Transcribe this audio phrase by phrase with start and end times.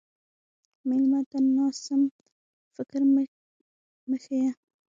[0.87, 2.01] مېلمه ته ناسم
[2.75, 3.01] فکر
[4.09, 4.49] مه ښیه.